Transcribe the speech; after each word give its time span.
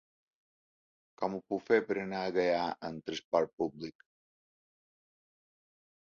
Com 1.21 1.33
ho 1.37 1.41
puc 1.51 1.59
fer 1.67 1.77
per 1.89 1.97
anar 2.03 2.21
a 2.29 2.31
Gaià 2.37 2.63
amb 2.89 3.05
trasport 3.09 3.53
públic? 3.63 4.07